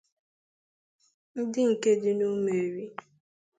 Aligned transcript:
ndị 1.41 1.61
nke 1.71 1.91
dị 2.01 2.11
n'Umueri 2.17 2.85